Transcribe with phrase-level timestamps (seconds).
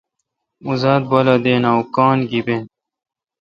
[0.63, 2.61] اوں زاتہ بالہ دین اوںکان گیبیں۔۔